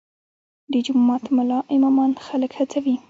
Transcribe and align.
د 0.71 0.73
جومات 0.85 1.23
ملا 1.37 1.59
امامان 1.75 2.11
خلک 2.25 2.51
هڅوي؟ 2.59 2.95